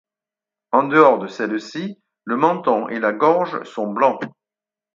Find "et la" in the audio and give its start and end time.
2.89-3.13